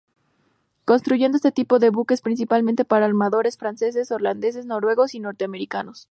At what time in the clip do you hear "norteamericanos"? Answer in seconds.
5.19-5.99